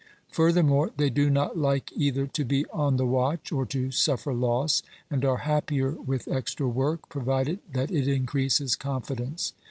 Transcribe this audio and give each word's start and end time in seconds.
Furthermore, 0.31 0.89
they 0.97 1.11
do 1.11 1.29
not 1.29 1.59
like 1.59 1.91
either 1.95 2.25
to 2.25 2.43
be 2.43 2.65
on 2.73 2.97
the 2.97 3.05
watch 3.05 3.51
or 3.51 3.67
to 3.67 3.91
suffer 3.91 4.33
loss, 4.33 4.81
and 5.11 5.23
are 5.23 5.37
happier 5.45 5.91
with 5.91 6.27
extra 6.27 6.67
work, 6.67 7.07
provided 7.07 7.59
that 7.71 7.91
it 7.91 8.07
increases 8.07 8.75
confidence. 8.75 9.53